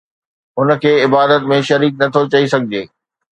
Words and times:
هن 0.59 0.69
کي 0.85 0.93
عبادت 1.07 1.45
۾ 1.51 1.59
شريڪ 1.69 1.93
نه 2.01 2.07
ٿو 2.17 2.21
چئي 2.33 2.45
سگهجي 2.55 2.83